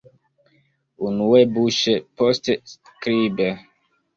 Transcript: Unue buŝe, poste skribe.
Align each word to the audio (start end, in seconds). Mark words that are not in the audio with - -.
Unue 1.09 1.43
buŝe, 1.57 1.95
poste 2.23 2.59
skribe. 2.73 3.53